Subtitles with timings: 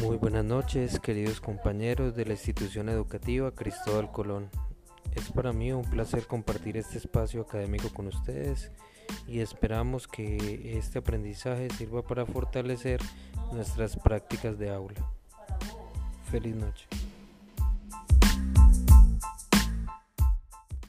[0.00, 4.48] Muy buenas noches, queridos compañeros de la institución educativa Cristóbal Colón.
[5.16, 8.70] Es para mí un placer compartir este espacio académico con ustedes
[9.26, 13.00] y esperamos que este aprendizaje sirva para fortalecer
[13.52, 15.10] nuestras prácticas de aula.
[16.30, 16.86] Feliz noche.